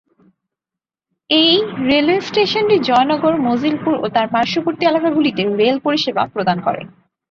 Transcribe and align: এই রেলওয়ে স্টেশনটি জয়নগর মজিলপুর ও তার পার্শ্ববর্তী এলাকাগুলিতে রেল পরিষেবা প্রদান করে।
এই 1.29 1.51
রেলওয়ে 1.89 2.21
স্টেশনটি 2.21 2.75
জয়নগর 2.87 3.33
মজিলপুর 3.47 3.93
ও 3.97 4.15
তার 4.15 4.27
পার্শ্ববর্তী 4.33 4.83
এলাকাগুলিতে 4.87 5.41
রেল 5.59 5.77
পরিষেবা 5.85 6.23
প্রদান 6.33 6.57
করে। 6.65 6.81